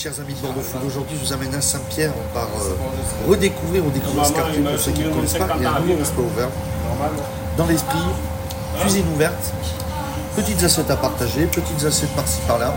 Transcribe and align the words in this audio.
Chers 0.00 0.20
amis 0.20 0.32
de 0.34 0.38
Bordeaux 0.40 0.60
Food, 0.60 0.80
aujourd'hui 0.86 1.16
je 1.20 1.26
vous 1.26 1.32
amène 1.32 1.52
à 1.56 1.60
Saint-Pierre. 1.60 2.12
On 2.16 2.32
part 2.32 2.46
euh, 2.60 3.28
redécouvrir 3.28 3.84
ou 3.84 3.90
découvrir 3.90 4.26
ce 4.26 4.32
quartier 4.32 4.60
pour 4.60 4.78
ceux 4.78 4.92
qui 4.92 5.00
ne 5.02 5.10
connaissent 5.12 5.32
pas. 5.32 5.48
Il 5.56 5.62
y 5.64 5.66
a 5.66 5.74
un 5.74 5.80
nouveau 5.80 5.96
resto 5.98 6.20
ouvert. 6.22 6.48
Dans 7.56 7.66
l'esprit, 7.66 7.98
cuisine 8.80 9.06
ouverte, 9.12 9.52
petites 10.36 10.62
assiettes 10.62 10.90
à 10.92 10.96
partager, 10.96 11.46
petites 11.46 11.84
assiettes 11.84 12.14
par-ci 12.14 12.38
par-là. 12.46 12.74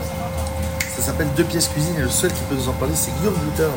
Ça 0.96 1.04
s'appelle 1.04 1.28
Deux 1.38 1.44
pièces 1.44 1.68
cuisine 1.68 1.94
et 1.99 2.02
le 2.02 2.10
seul 2.10 2.31
qui 2.34 2.42
peut 2.49 2.55
nous 2.55 2.68
en 2.68 2.73
parler 2.73 2.96
c'est 2.96 3.12
Guillaume 3.20 3.36
Bouter, 3.36 3.70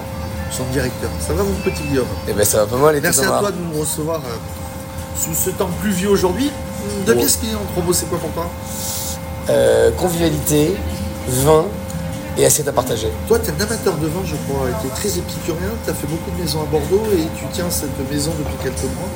son 0.50 0.64
directeur. 0.72 1.10
Ça 1.20 1.34
va 1.34 1.42
mon 1.42 1.52
petit 1.56 1.82
Guillaume? 1.82 2.06
Eh 2.26 2.32
ben 2.32 2.46
ça 2.46 2.64
va 2.64 2.66
pas 2.66 2.82
mal 2.82 2.98
Merci 3.02 3.24
à 3.26 3.40
toi 3.40 3.50
de 3.50 3.58
nous 3.58 3.78
recevoir 3.78 4.20
euh, 4.20 5.18
sous 5.18 5.34
ce 5.34 5.50
temps 5.50 5.68
pluvieux 5.82 6.08
aujourd'hui. 6.08 6.50
Deux 7.04 7.12
Ouais. 7.12 7.18
pièces 7.18 7.36
cuisine 7.36 7.56
en 7.56 7.72
promo, 7.74 7.92
c'est 7.92 8.06
quoi 8.06 8.18
pour 8.18 8.30
toi? 8.30 8.48
Euh, 9.50 9.90
convivialité, 9.98 10.74
vin 11.28 11.66
et 12.36 12.44
assiette 12.44 12.68
à 12.68 12.72
partager. 12.72 13.08
Toi, 13.28 13.38
tu 13.38 13.50
es 13.50 13.52
un 13.52 13.60
amateur 13.64 13.94
de 13.96 14.06
vin, 14.06 14.20
je 14.24 14.34
crois, 14.46 14.68
et 14.68 14.72
tu 14.80 14.86
es 14.88 14.90
très 14.90 15.18
épicurien. 15.18 15.70
Tu 15.84 15.90
as 15.90 15.94
fait 15.94 16.06
beaucoup 16.06 16.30
de 16.36 16.42
maisons 16.42 16.60
à 16.62 16.66
Bordeaux 16.66 17.02
et 17.12 17.22
tu 17.38 17.44
tiens 17.52 17.70
cette 17.70 17.96
maison 18.10 18.32
depuis 18.38 18.56
quelques 18.62 18.82
mois. 18.96 19.08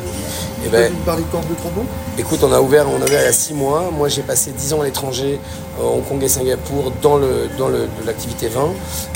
Eh 0.60 0.64
Tu 0.66 0.70
ben, 0.70 0.92
nous 0.92 0.98
parler 1.04 1.22
de 1.22 1.48
de 1.48 1.54
trop 1.54 1.70
bon 1.70 1.84
écoute, 2.18 2.40
on 2.42 2.52
a 2.52 2.60
ouvert, 2.60 2.86
on 2.88 3.00
a 3.00 3.04
ouvert 3.04 3.20
il 3.22 3.26
y 3.26 3.28
a 3.28 3.32
six 3.32 3.54
mois. 3.54 3.90
Moi, 3.96 4.08
j'ai 4.08 4.22
passé 4.22 4.50
10 4.50 4.72
ans 4.74 4.80
à 4.80 4.84
l'étranger, 4.84 5.38
euh, 5.80 5.84
Hong 5.84 6.04
Kong 6.08 6.22
et 6.22 6.28
Singapour, 6.28 6.92
dans 7.00 7.16
le 7.16 7.48
dans 7.56 7.68
le 7.68 7.82
de 8.00 8.06
l'activité 8.06 8.48
vin, 8.48 8.68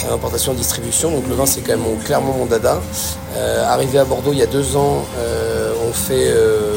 euh, 0.08 0.14
importation 0.14 0.52
et 0.52 0.56
distribution. 0.56 1.10
Donc 1.10 1.24
le 1.28 1.34
vin, 1.34 1.44
c'est 1.46 1.60
quand 1.62 1.72
même 1.72 1.80
mon- 1.80 1.96
clairement 1.96 2.32
mon 2.38 2.46
dada. 2.46 2.80
Euh, 3.36 3.64
arrivé 3.66 3.98
à 3.98 4.04
Bordeaux 4.04 4.32
il 4.32 4.38
y 4.38 4.42
a 4.42 4.46
deux 4.46 4.76
ans, 4.76 5.04
euh, 5.18 5.72
on 5.88 5.92
fait 5.92 6.28
euh, 6.28 6.71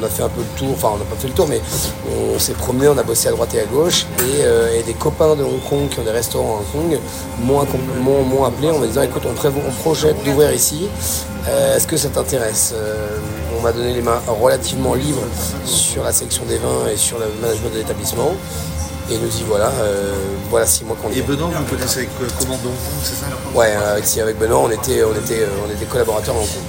on 0.00 0.04
a 0.04 0.08
fait 0.08 0.22
un 0.22 0.28
peu 0.28 0.40
le 0.40 0.58
tour, 0.58 0.68
enfin 0.74 0.90
on 0.94 0.98
n'a 0.98 1.04
pas 1.04 1.16
fait 1.16 1.28
le 1.28 1.34
tour, 1.34 1.46
mais 1.48 1.60
on 2.34 2.38
s'est 2.38 2.52
promené, 2.52 2.88
on 2.88 2.96
a 2.98 3.02
bossé 3.02 3.28
à 3.28 3.32
droite 3.32 3.54
et 3.54 3.60
à 3.60 3.64
gauche, 3.64 4.06
et, 4.20 4.42
euh, 4.44 4.78
et 4.78 4.82
des 4.82 4.94
copains 4.94 5.34
de 5.36 5.42
Hong 5.42 5.62
Kong 5.68 5.88
qui 5.90 5.98
ont 6.00 6.04
des 6.04 6.10
restaurants 6.10 6.56
à 6.58 6.76
Hong 6.76 6.90
Kong 6.90 6.98
m'ont 7.44 8.44
appelé 8.44 8.70
en 8.70 8.78
me 8.78 8.86
disant 8.86 9.02
écoute 9.02 9.22
on, 9.28 9.34
prévoit- 9.34 9.62
on 9.68 9.72
projette 9.82 10.22
d'ouvrir 10.24 10.52
ici, 10.52 10.88
Euh, 11.48 11.76
est-ce 11.76 11.86
que 11.86 11.96
ça 11.96 12.08
t'intéresse 12.10 12.72
Euh, 12.74 13.16
On 13.58 13.62
m'a 13.62 13.72
donné 13.72 13.94
les 13.94 14.02
mains 14.02 14.20
relativement 14.28 14.94
libres 14.94 15.22
sur 15.64 16.04
la 16.04 16.12
sélection 16.12 16.44
des 16.44 16.58
vins 16.58 16.86
et 16.92 16.96
sur 16.96 17.18
le 17.18 17.24
management 17.40 17.70
de 17.72 17.78
l'établissement, 17.78 18.32
et 19.10 19.16
nous 19.16 19.34
y 19.40 19.44
voilà, 19.48 19.70
euh, 19.80 20.12
voilà 20.50 20.66
six 20.66 20.84
mois 20.84 20.96
qu'on 21.00 21.08
y 21.10 21.14
Et 21.16 21.18
est. 21.20 21.22
Benoît, 21.22 21.48
vous 21.56 21.64
connaissez 21.74 22.00
avec 22.00 22.10
euh, 22.20 22.26
Hong 22.42 22.48
Kong, 22.60 22.70
c'est 23.02 23.14
ça? 23.14 23.26
Ouais, 23.54 23.72
avec, 23.92 24.04
si, 24.04 24.20
avec 24.20 24.38
Benoît 24.38 24.60
on 24.64 24.70
était, 24.70 25.02
on 25.04 25.14
était, 25.24 25.46
on 25.66 25.70
était 25.74 25.86
collaborateurs 25.86 26.34
à 26.34 26.38
Hong 26.38 26.44
Kong. 26.46 26.62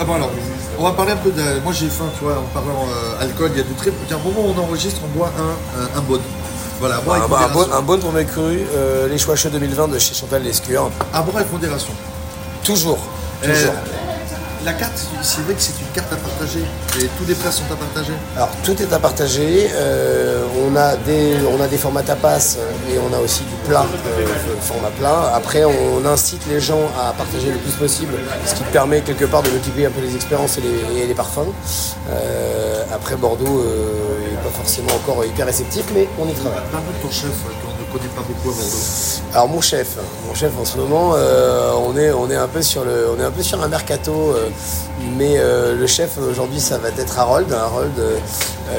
Ah 0.00 0.04
bon 0.04 0.14
alors, 0.14 0.30
on 0.78 0.82
va 0.84 0.92
parler 0.92 1.12
un 1.12 1.16
peu 1.16 1.30
de... 1.30 1.42
Moi 1.64 1.72
j'ai 1.72 1.88
faim, 1.88 2.04
tu 2.16 2.24
vois, 2.24 2.38
en 2.38 2.42
parlant 2.54 2.86
euh, 2.88 3.20
alcool, 3.22 3.50
il 3.54 3.58
y 3.58 3.60
a 3.60 3.64
de 3.64 3.72
très... 3.76 3.90
Il 3.90 4.10
y 4.10 4.12
a 4.12 4.16
un 4.16 4.22
moment 4.22 4.40
où 4.48 4.54
on 4.56 4.62
enregistre, 4.62 5.00
on 5.04 5.18
boit 5.18 5.32
un, 5.38 5.80
un, 5.82 5.98
un 5.98 6.02
bon. 6.02 6.20
Voilà, 6.80 7.00
boire 7.00 7.16
avec 7.16 7.24
un, 7.26 7.28
bon, 7.28 7.36
modération. 7.58 7.76
un 7.76 7.82
bon 7.82 7.98
pour 7.98 8.12
mes 8.12 8.24
crus, 8.24 8.60
euh, 8.76 9.08
les 9.08 9.18
choix 9.18 9.34
chauds 9.34 9.48
2020 9.48 9.88
de 9.88 9.98
chez 9.98 10.14
Chantal 10.14 10.42
Lescure. 10.44 10.90
À 11.12 11.22
boire 11.22 11.38
avec 11.38 11.50
modération. 11.52 11.92
Toujours, 12.62 12.98
Euh, 13.44 13.52
toujours. 13.52 13.74
la 14.64 14.72
carte, 14.74 14.92
c'est 15.22 15.40
vrai 15.42 15.54
que 15.54 15.60
c'est 15.60 15.72
une 15.80 15.88
carte 15.92 16.12
à 16.12 16.16
partager. 16.16 16.60
Et 17.00 17.08
tous 17.18 17.24
les 17.26 17.34
plats 17.34 17.50
sont 17.50 17.64
à 17.72 17.76
partager. 17.76 18.12
Alors 18.36 18.50
tout 18.62 18.80
est 18.80 18.92
à 18.92 18.98
partager. 19.00 19.68
euh, 19.72 20.44
on, 20.64 20.76
a 20.76 20.94
des, 20.96 21.34
on 21.52 21.60
a 21.60 21.66
des 21.66 21.78
formats 21.78 22.02
tapas 22.02 22.56
euh, 22.58 22.70
et 22.90 22.98
on 22.98 23.12
a 23.14 23.20
aussi 23.20 23.42
du 23.44 23.54
plat, 23.68 23.84
euh, 23.84 24.26
format 24.60 24.90
plat. 24.90 25.32
Après, 25.34 25.64
on 25.64 26.04
incite 26.06 26.46
les 26.48 26.60
gens 26.60 26.90
à 26.98 27.12
partager 27.12 27.50
le 27.50 27.58
plus 27.58 27.72
possible, 27.72 28.14
ce 28.46 28.54
qui 28.54 28.62
permet 28.64 29.00
quelque 29.00 29.24
part 29.24 29.42
de 29.42 29.50
multiplier 29.50 29.86
un 29.86 29.90
peu 29.90 30.00
les 30.00 30.14
expériences 30.14 30.58
et 30.58 31.06
les, 31.06 31.14
parfums. 31.14 31.52
Euh, 32.10 32.84
après, 32.92 33.16
Bordeaux 33.16 33.62
n'est 33.62 34.42
pas 34.42 34.50
forcément 34.54 34.94
encore 34.94 35.24
hyper 35.24 35.46
réceptif, 35.46 35.84
mais 35.94 36.08
on 36.18 36.28
y 36.28 36.32
travaille. 36.32 36.58
Euh, 36.58 37.67
connaît 37.92 38.08
pas 38.14 38.22
beaucoup 38.22 38.50
à 38.50 38.52
Bordeaux. 38.52 39.32
Alors 39.32 39.48
mon 39.48 39.60
chef, 39.60 39.96
mon 40.26 40.34
chef 40.34 40.52
en 40.58 40.64
ce 40.64 40.76
moment, 40.76 41.12
euh, 41.14 41.72
on 41.86 41.96
est 41.96 42.10
on 42.12 42.30
est 42.30 42.36
un 42.36 42.48
peu 42.48 42.62
sur 42.62 42.84
le 42.84 43.08
on 43.14 43.20
est 43.20 43.24
un 43.24 43.30
peu 43.30 43.42
sur 43.42 43.62
un 43.62 43.68
mercato, 43.68 44.12
euh, 44.12 44.48
mais 45.16 45.34
euh, 45.38 45.74
le 45.76 45.86
chef 45.86 46.18
aujourd'hui 46.18 46.60
ça 46.60 46.78
va 46.78 46.88
être 46.88 47.18
Harold. 47.18 47.52
Harold, 47.52 47.92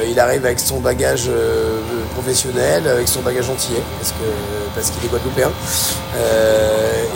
il 0.08 0.20
arrive 0.20 0.44
avec 0.46 0.60
son 0.60 0.78
bagage 0.78 1.28
professionnel, 2.14 2.86
avec 2.86 3.08
son 3.08 3.20
bagage 3.22 3.50
antillais 3.50 3.82
parce 3.98 4.12
que 4.12 4.26
parce 4.74 4.90
qu'il 4.90 5.04
est 5.04 5.08
guadeloupéen, 5.08 5.50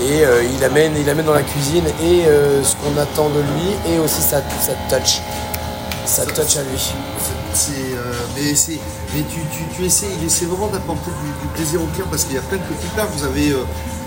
et 0.00 0.24
il 0.56 0.64
amène 0.64 0.92
il 0.96 1.08
amène 1.08 1.26
dans 1.26 1.34
la 1.34 1.42
cuisine 1.42 1.84
et 2.02 2.24
ce 2.64 2.74
qu'on 2.76 3.00
attend 3.00 3.28
de 3.28 3.40
lui 3.40 3.94
et 3.94 3.98
aussi 4.00 4.20
sa 4.20 4.42
sa 4.60 4.74
touch, 4.90 5.20
sa 6.04 6.26
touch 6.26 6.56
à 6.56 6.62
lui. 6.62 7.13
C'est, 7.54 7.70
euh, 7.72 8.12
mais 8.36 8.54
c'est, 8.54 8.78
mais 9.14 9.22
tu, 9.22 9.38
tu, 9.56 9.62
tu 9.76 9.84
essaies, 9.86 10.06
il 10.20 10.26
essaie 10.26 10.44
vraiment 10.46 10.66
d'apporter 10.66 11.10
du, 11.22 11.46
du 11.46 11.54
plaisir 11.54 11.80
au 11.80 11.86
client 11.86 12.06
parce 12.10 12.24
qu'il 12.24 12.34
y 12.34 12.38
a 12.38 12.42
plein 12.42 12.58
de 12.58 12.62
petits 12.64 12.88
plats. 12.94 13.06
Vous 13.16 13.24
avez 13.24 13.50
euh, 13.50 13.58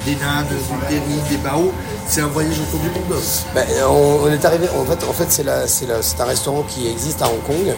des 0.06 0.16
nanes, 0.16 0.46
du 0.48 0.86
terrine, 0.88 1.22
des 1.30 1.38
bao. 1.38 1.72
C'est 2.08 2.22
un 2.22 2.28
voyage 2.28 2.60
autour 2.60 2.80
du 2.82 2.90
monde. 2.90 3.20
Ben, 3.56 3.66
on, 3.90 4.20
on 4.24 4.28
est 4.32 4.44
arrivé, 4.46 4.68
en 4.78 4.86
fait, 4.86 5.04
en 5.08 5.14
fait 5.14 5.28
c'est 5.30 5.44
la- 5.44 5.68
c'est 5.68 5.86
la- 5.88 6.02
c'est 6.02 6.20
un 6.22 6.26
restaurant 6.26 6.64
qui 6.64 6.88
existe 6.90 7.22
à 7.22 7.28
Hong 7.28 7.42
Kong. 7.46 7.74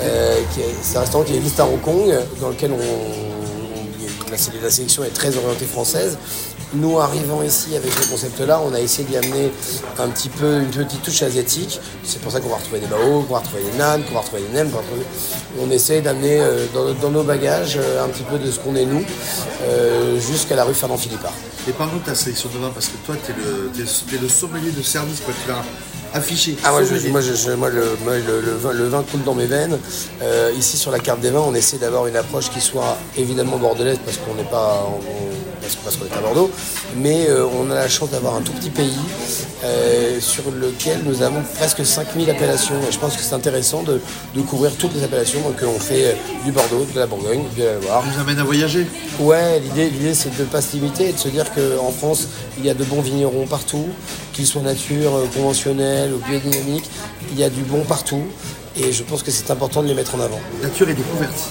Euh, 0.00 0.40
qui 0.54 0.60
c'est 0.82 0.96
un 0.96 1.00
restaurant 1.00 1.24
qui 1.24 1.36
existe 1.36 1.60
à 1.60 1.66
Hong 1.66 1.80
Kong, 1.82 2.12
dans 2.40 2.48
lequel 2.48 2.72
on, 2.72 2.76
on- 2.76 4.30
la, 4.30 4.36
la 4.62 4.70
sélection 4.70 5.04
est 5.04 5.14
très 5.14 5.36
orientée 5.36 5.66
française. 5.66 6.16
Nous, 6.76 6.98
arrivant 6.98 7.42
ici 7.42 7.76
avec 7.76 7.92
ce 7.92 8.08
concept-là, 8.10 8.60
on 8.64 8.74
a 8.74 8.80
essayé 8.80 9.04
d'y 9.08 9.16
amener 9.16 9.52
un 9.98 10.08
petit 10.08 10.28
peu 10.28 10.58
une 10.60 10.70
petite 10.70 11.02
touche 11.02 11.22
asiatique. 11.22 11.80
C'est 12.02 12.20
pour 12.20 12.32
ça 12.32 12.40
qu'on 12.40 12.48
va 12.48 12.56
retrouver 12.56 12.80
des 12.80 12.86
bao, 12.86 13.22
qu'on 13.22 13.34
va 13.34 13.40
retrouver 13.40 13.62
des 13.70 13.78
nanes, 13.78 14.02
qu'on 14.04 14.14
va 14.14 14.20
retrouver 14.20 14.42
des 14.42 14.58
retrouver- 14.58 15.06
On 15.62 15.70
essaie 15.70 16.00
d'amener 16.00 16.40
euh, 16.40 16.66
dans, 16.74 16.92
dans 16.94 17.10
nos 17.10 17.22
bagages 17.22 17.78
euh, 17.80 18.04
un 18.04 18.08
petit 18.08 18.24
peu 18.24 18.38
de 18.38 18.50
ce 18.50 18.58
qu'on 18.58 18.74
est 18.74 18.86
nous, 18.86 19.04
euh, 19.62 20.18
jusqu'à 20.18 20.56
la 20.56 20.64
rue 20.64 20.74
Fernand 20.74 20.96
Philippard. 20.96 21.32
Et 21.68 21.72
parle-nous 21.72 22.00
de 22.00 22.04
ta 22.06 22.14
sélection 22.14 22.48
de 22.52 22.58
vin 22.58 22.70
parce 22.70 22.86
que 22.88 22.96
toi, 23.06 23.14
tu 23.24 23.30
es 23.32 23.34
le, 23.36 23.70
sommelier 24.28 24.70
de 24.72 24.82
service. 24.82 25.20
Quoi. 25.20 25.32
Tu 25.44 25.50
affiché. 26.12 26.56
Ah, 26.64 26.70
moi, 26.72 26.82
je- 26.84 27.08
moi, 27.08 27.20
je- 27.20 27.50
moi, 27.52 27.70
le, 27.70 27.96
moi, 28.04 28.14
le- 28.18 28.40
le 28.40 28.52
vin, 28.56 28.72
le 28.72 28.88
vin 28.88 29.02
coule 29.10 29.22
dans 29.24 29.34
mes 29.34 29.46
veines. 29.46 29.78
Euh, 30.22 30.52
ici, 30.58 30.76
sur 30.76 30.90
la 30.90 30.98
carte 30.98 31.20
des 31.20 31.30
vins, 31.30 31.40
on 31.46 31.54
essaie 31.54 31.78
d'avoir 31.78 32.06
une 32.06 32.16
approche 32.16 32.50
qui 32.50 32.60
soit 32.60 32.96
évidemment 33.16 33.56
bordelaise 33.58 33.98
parce 34.04 34.18
qu'on 34.18 34.34
n'est 34.34 34.48
pas, 34.48 34.86
on- 34.88 35.43
parce, 35.64 35.76
parce 35.76 35.96
qu'on 35.96 36.06
est 36.06 36.16
à 36.16 36.20
Bordeaux, 36.20 36.50
mais 36.96 37.26
euh, 37.28 37.46
on 37.46 37.70
a 37.70 37.74
la 37.74 37.88
chance 37.88 38.10
d'avoir 38.10 38.34
un 38.36 38.42
tout 38.42 38.52
petit 38.52 38.70
pays 38.70 38.92
euh, 39.64 40.20
sur 40.20 40.44
lequel 40.50 41.02
nous 41.04 41.22
avons 41.22 41.42
presque 41.56 41.84
5000 41.84 42.30
appellations. 42.30 42.74
Et 42.88 42.92
je 42.92 42.98
pense 42.98 43.16
que 43.16 43.22
c'est 43.22 43.34
intéressant 43.34 43.82
de, 43.82 44.00
de 44.34 44.40
couvrir 44.42 44.72
toutes 44.76 44.94
les 44.94 45.02
appellations. 45.02 45.40
Donc, 45.40 45.56
on 45.62 45.78
fait 45.80 46.08
euh, 46.08 46.12
du 46.44 46.52
Bordeaux, 46.52 46.86
de 46.92 46.98
la 46.98 47.06
Bourgogne, 47.06 47.44
de 47.56 47.64
la 47.64 47.74
Loire, 47.80 48.02
Tu 48.04 48.14
nous 48.14 48.20
amène 48.20 48.38
à 48.38 48.44
voyager. 48.44 48.86
Ouais, 49.18 49.60
l'idée, 49.60 49.88
l'idée 49.90 50.14
c'est 50.14 50.36
de 50.36 50.42
ne 50.42 50.48
pas 50.48 50.60
se 50.60 50.76
limiter 50.76 51.08
et 51.08 51.12
de 51.12 51.18
se 51.18 51.28
dire 51.28 51.46
qu'en 51.54 51.90
France, 51.90 52.28
il 52.58 52.66
y 52.66 52.70
a 52.70 52.74
de 52.74 52.84
bons 52.84 53.00
vignerons 53.00 53.46
partout, 53.46 53.86
qu'ils 54.32 54.46
soient 54.46 54.62
nature, 54.62 55.14
euh, 55.16 55.26
conventionnels 55.34 56.12
ou 56.12 56.18
biodynamiques, 56.28 56.90
il 57.32 57.38
y 57.38 57.44
a 57.44 57.50
du 57.50 57.62
bon 57.62 57.84
partout 57.84 58.22
et 58.76 58.92
je 58.92 59.02
pense 59.04 59.22
que 59.22 59.30
c'est 59.30 59.50
important 59.50 59.82
de 59.82 59.88
les 59.88 59.94
mettre 59.94 60.14
en 60.16 60.20
avant, 60.20 60.40
Nature 60.62 60.88
et 60.88 60.94
découverte. 60.94 61.50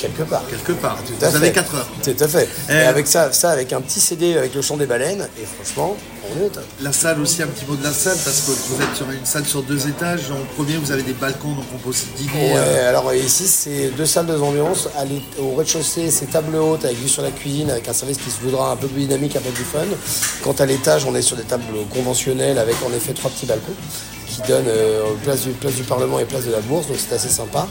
Quelque 0.00 0.22
part. 0.22 0.42
Quelque 0.48 0.72
part. 0.72 0.98
Tout 1.06 1.24
à 1.24 1.28
Vous 1.28 1.32
fait. 1.32 1.44
avez 1.44 1.52
4 1.52 1.74
heures. 1.74 1.88
Tout 2.02 2.16
à 2.24 2.28
fait. 2.28 2.48
Eh. 2.68 2.72
Et 2.72 2.80
avec 2.82 3.06
ça, 3.06 3.32
ça, 3.32 3.50
avec 3.50 3.72
un 3.72 3.80
petit 3.80 4.00
CD 4.00 4.36
avec 4.36 4.54
le 4.54 4.62
chant 4.62 4.76
des 4.76 4.86
baleines, 4.86 5.28
et 5.40 5.44
franchement, 5.44 5.96
on 6.32 6.40
est 6.42 6.46
au 6.46 6.48
top. 6.48 6.64
La 6.80 6.92
salle 6.92 7.20
aussi, 7.20 7.42
un 7.42 7.46
petit 7.46 7.64
mot 7.66 7.76
de 7.76 7.82
la 7.84 7.92
salle 7.92 8.16
parce 8.24 8.40
que 8.40 8.50
vous 8.52 8.82
êtes 8.82 8.94
sur 8.96 9.10
une 9.10 9.24
salle 9.24 9.44
sur 9.46 9.62
deux 9.62 9.88
étages. 9.88 10.22
Le 10.30 10.54
premier, 10.54 10.76
vous 10.76 10.92
avez 10.92 11.02
des 11.02 11.12
balcons, 11.12 11.52
donc 11.54 11.64
on 11.74 11.78
peut 11.78 11.90
aussi 11.90 12.06
dîner. 12.16 12.52
Ouais, 12.52 12.56
euh, 12.56 12.88
alors 12.88 13.12
ici 13.14 13.46
c'est 13.46 13.88
deux 13.96 14.06
salles, 14.06 14.26
deux 14.26 14.40
ambiances. 14.40 14.88
Au 15.38 15.54
rez-de-chaussée, 15.56 16.10
c'est 16.10 16.26
table 16.30 16.54
haute 16.56 16.84
avec 16.84 16.96
vue 16.96 17.08
sur 17.08 17.22
la 17.22 17.30
cuisine, 17.30 17.70
avec 17.70 17.88
un 17.88 17.92
service 17.92 18.18
qui 18.18 18.30
se 18.30 18.40
voudra 18.42 18.70
un 18.72 18.76
peu 18.76 18.86
plus 18.86 19.02
dynamique, 19.02 19.36
un 19.36 19.40
peu 19.40 19.50
plus 19.50 19.64
fun. 19.64 19.80
Quant 20.42 20.52
à 20.58 20.66
l'étage, 20.66 21.04
on 21.04 21.14
est 21.14 21.22
sur 21.22 21.36
des 21.36 21.42
tables 21.44 21.64
conventionnelles 21.92 22.58
avec 22.58 22.76
en 22.86 22.92
effet 22.94 23.12
trois 23.12 23.30
petits 23.30 23.46
balcons 23.46 23.72
qui 24.42 24.48
donnent 24.48 24.64
euh, 24.68 25.02
place, 25.24 25.42
du, 25.42 25.50
place 25.50 25.74
du 25.74 25.82
Parlement 25.82 26.18
et 26.18 26.24
place 26.24 26.44
de 26.46 26.52
la 26.52 26.60
Bourse, 26.60 26.86
donc 26.88 26.96
c'est 26.98 27.14
assez 27.14 27.28
sympa. 27.28 27.66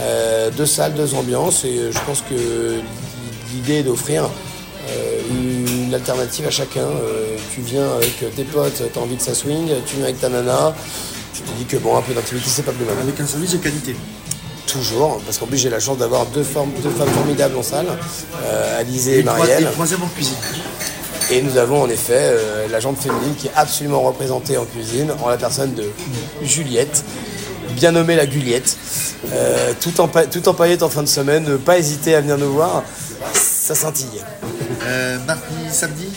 Euh, 0.00 0.50
deux 0.56 0.66
salles, 0.66 0.94
deux 0.94 1.14
ambiances, 1.14 1.64
et 1.64 1.78
euh, 1.78 1.92
je 1.92 1.98
pense 2.06 2.20
que 2.22 2.80
l'idée 3.54 3.76
est 3.78 3.82
d'offrir 3.82 4.28
une 5.30 5.94
alternative 5.94 6.46
à 6.46 6.50
chacun. 6.50 6.88
Tu 7.54 7.60
viens 7.60 7.88
avec 7.94 8.34
tes 8.34 8.42
potes, 8.44 8.82
tu 8.92 8.98
as 8.98 9.02
envie 9.02 9.16
que 9.16 9.22
ça 9.22 9.34
swing, 9.34 9.68
tu 9.86 9.96
viens 9.96 10.04
avec 10.04 10.20
ta 10.20 10.28
nana, 10.28 10.74
tu 11.34 11.42
te 11.42 11.50
dis 11.58 11.64
que 11.64 11.76
bon, 11.76 11.96
un 11.96 12.02
peu 12.02 12.12
d'intimité, 12.12 12.46
c'est 12.48 12.62
pas 12.64 12.72
plus 12.72 12.84
mal. 12.84 12.96
avec 13.00 13.20
un 13.20 13.26
service 13.26 13.52
de 13.52 13.58
qualité. 13.58 13.94
Toujours, 14.66 15.20
parce 15.24 15.38
qu'en 15.38 15.46
plus 15.46 15.58
j'ai 15.58 15.68
la 15.70 15.80
chance 15.80 15.98
d'avoir 15.98 16.26
deux, 16.26 16.42
formes- 16.44 16.72
deux 16.82 16.90
femmes 16.90 17.08
formidables 17.10 17.56
en 17.56 17.62
salle, 17.62 17.86
euh, 18.44 18.80
Alizé 18.80 19.16
et 19.16 19.18
Et, 19.18 19.22
Marielle. 19.22 19.64
et 19.64 19.72
troisième 19.72 20.02
en 20.02 20.06
cuisine. 20.08 20.34
Et 21.30 21.42
nous 21.42 21.56
avons 21.58 21.82
en 21.82 21.88
effet 21.88 22.18
euh, 22.18 22.66
la 22.68 22.80
jante 22.80 22.98
féminine 22.98 23.34
qui 23.36 23.46
est 23.46 23.52
absolument 23.54 24.00
représentée 24.00 24.56
en 24.58 24.64
cuisine, 24.64 25.12
en 25.22 25.28
la 25.28 25.36
personne 25.36 25.74
de 25.74 25.84
Juliette, 26.42 27.04
bien 27.76 27.92
nommée 27.92 28.16
la 28.16 28.26
Guliette. 28.26 28.76
Euh, 29.32 29.72
tout, 29.80 30.00
en, 30.00 30.04
en 30.04 30.84
en 30.84 30.88
fin 30.88 31.02
de 31.02 31.08
semaine, 31.08 31.44
ne 31.44 31.56
pas 31.56 31.78
hésiter 31.78 32.16
à 32.16 32.20
venir 32.20 32.36
nous 32.36 32.52
voir, 32.52 32.82
ça 33.32 33.76
scintille. 33.76 34.24
Euh, 34.84 35.18
mardi, 35.24 35.70
samedi? 35.70 36.08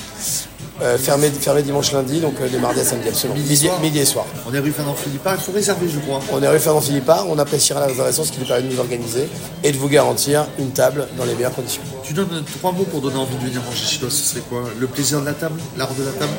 Euh, 0.81 0.97
fermé, 0.97 1.29
fermé 1.29 1.61
dimanche 1.61 1.91
lundi, 1.91 2.19
donc 2.19 2.33
euh, 2.41 2.49
de 2.49 2.57
mardi 2.57 2.79
à 2.79 2.83
samedi, 2.83 3.07
absolument. 3.09 3.37
Midi 3.39 3.49
Midi, 3.51 3.65
soir 3.67 3.79
midi 3.79 3.99
et 3.99 4.05
soir. 4.05 4.25
On 4.49 4.53
est 4.53 4.59
rue 4.59 4.71
Fernand 4.71 4.95
Philippard, 4.95 5.35
il 5.37 5.41
faut 5.43 5.51
réserver, 5.51 5.87
je 5.87 5.99
crois. 5.99 6.19
On 6.31 6.41
est 6.41 6.47
rue 6.47 6.57
Fernand 6.59 6.81
Philippard, 6.81 7.25
on 7.29 7.37
appréciera 7.37 7.79
la 7.79 7.85
réservation, 7.85 8.23
ce 8.23 8.31
qui 8.31 8.39
nous 8.39 8.47
permet 8.47 8.63
de 8.63 8.73
nous 8.73 8.79
organiser 8.79 9.29
et 9.63 9.71
de 9.71 9.77
vous 9.77 9.87
garantir 9.87 10.47
une 10.57 10.71
table 10.71 11.07
dans 11.15 11.25
les 11.25 11.35
meilleures 11.35 11.53
conditions. 11.53 11.83
Tu 12.03 12.13
donnes 12.13 12.43
trois 12.59 12.71
mots 12.71 12.85
pour 12.85 13.01
donner 13.01 13.17
envie 13.17 13.35
de 13.35 13.41
venir 13.45 13.61
manger 13.61 13.85
chez 13.85 13.99
toi, 13.99 14.09
ce 14.09 14.17
serait 14.31 14.41
quoi 14.49 14.63
Le 14.79 14.87
plaisir 14.87 15.21
de 15.21 15.25
la 15.27 15.33
table 15.33 15.59
L'art 15.77 15.93
de 15.93 16.03
la 16.03 16.11
table 16.11 16.31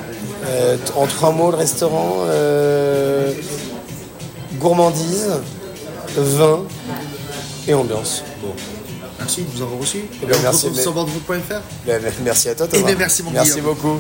Euh, 0.47 0.77
en 0.97 1.07
trois 1.07 1.31
mots, 1.31 1.53
le 1.53 1.57
restaurant, 1.57 2.25
euh, 2.27 3.33
gourmandise, 4.55 5.31
vin 6.17 6.61
et 7.69 7.75
ambiance. 7.75 8.25
Bon. 8.43 8.49
Merci 9.21 9.43
de 9.43 9.57
nous 9.57 9.63
avoir 9.63 9.81
reçus. 9.81 10.05
Eh 10.23 10.27
bien, 10.27 10.37
on 10.39 10.43
merci, 10.43 10.59
se 10.59 10.65
retrouve 10.67 10.77
mais- 10.77 10.83
sur 10.83 10.93
bordeaux.fr. 10.93 11.61
Ben, 11.87 12.03
Merci 12.25 12.49
à 12.49 12.55
toi, 12.57 12.67
Thomas. 12.67 12.83
Eh 12.83 12.87
bien, 12.87 12.97
merci, 12.99 13.23
mon 13.23 13.31
Merci 13.31 13.53
Guillaume. 13.53 13.67
beaucoup. 13.75 13.99